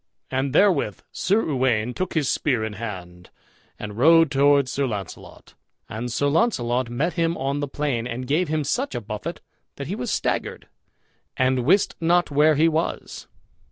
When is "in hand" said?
2.63-3.29